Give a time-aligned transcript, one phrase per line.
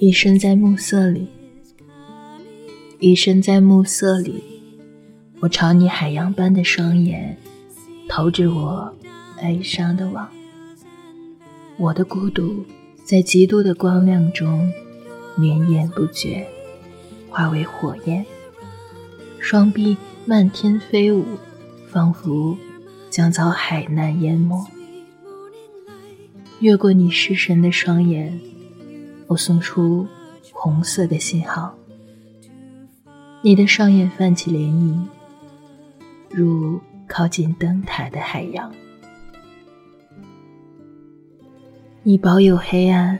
[0.00, 1.28] 一生在暮色里，
[2.98, 4.42] 一生在暮色里，
[5.38, 7.38] 我朝你海洋般的双眼
[8.08, 8.92] 投掷我
[9.40, 10.28] 哀伤的网。
[11.76, 12.64] 我的孤独
[13.04, 14.72] 在极度的光亮中
[15.36, 16.44] 绵延不绝，
[17.30, 18.26] 化为火焰，
[19.38, 19.96] 双臂
[20.26, 21.24] 漫天飞舞，
[21.86, 22.58] 仿佛
[23.12, 24.66] 将遭海难淹没。
[26.60, 28.40] 越过你失神的双眼。
[29.26, 30.06] 我送出
[30.50, 31.74] 红色的信号，
[33.42, 35.06] 你的双眼泛起涟漪，
[36.30, 38.72] 如靠近灯塔的海洋。
[42.02, 43.18] 你保有黑暗，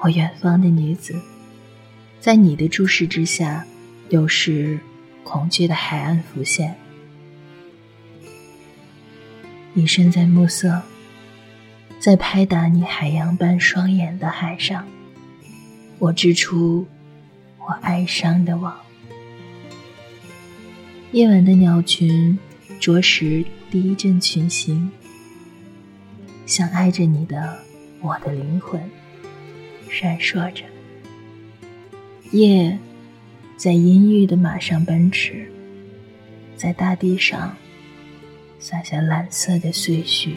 [0.00, 1.14] 我远方的女子，
[2.20, 3.66] 在你的注视之下，
[4.10, 4.78] 有时
[5.24, 6.74] 恐惧的海岸浮现。
[9.78, 10.80] 你身在暮色，
[12.00, 14.88] 在拍打你海洋般双眼的海上。
[15.98, 16.86] 我织出
[17.58, 18.74] 我哀伤的网，
[21.12, 22.38] 夜晚的鸟群
[22.80, 24.90] 着实第一阵群星，
[26.46, 27.58] 像爱着你的
[28.00, 28.80] 我的灵魂
[29.90, 30.64] 闪烁着。
[32.30, 32.78] 夜
[33.58, 35.52] 在阴郁的马上奔驰，
[36.56, 37.54] 在大地上
[38.58, 40.34] 洒下蓝色的碎絮。